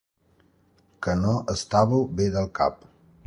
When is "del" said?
2.39-2.51